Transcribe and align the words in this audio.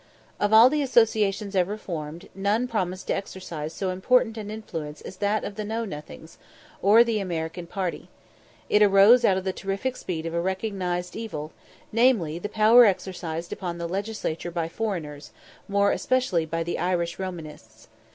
Of 0.39 0.51
all 0.51 0.67
the 0.71 0.81
associations 0.81 1.55
ever 1.55 1.77
formed, 1.77 2.27
none 2.33 2.67
promised 2.67 3.05
to 3.05 3.15
exercise 3.15 3.71
so 3.71 3.91
important 3.91 4.35
an 4.35 4.49
influence 4.49 4.99
as 5.01 5.17
that 5.17 5.43
of 5.43 5.53
the 5.57 5.63
Know 5.63 5.85
nothings, 5.85 6.39
or 6.81 7.03
the 7.03 7.19
American 7.19 7.67
party. 7.67 8.09
It 8.67 8.81
arose 8.81 9.23
out 9.23 9.37
of 9.37 9.43
the 9.43 9.53
terrific 9.53 9.95
spread 9.95 10.25
of 10.25 10.33
a 10.33 10.41
recognised 10.41 11.15
evil 11.15 11.51
namely, 11.91 12.39
the 12.39 12.49
power 12.49 12.83
exercised 12.85 13.53
upon 13.53 13.77
the 13.77 13.85
Legislature 13.87 14.49
by 14.49 14.67
foreigners, 14.67 15.29
more 15.67 15.91
especially 15.91 16.47
by 16.47 16.63
the 16.63 16.79
Irish 16.79 17.19
Romanists. 17.19 17.87